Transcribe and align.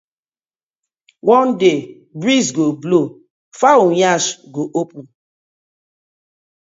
One 1.35 1.59
day 1.59 2.01
breeze 2.21 2.49
go 2.57 2.65
blow, 2.83 3.05
fowl 3.59 3.87
yansh 4.01 4.29
go 4.55 4.63
open: 4.79 5.03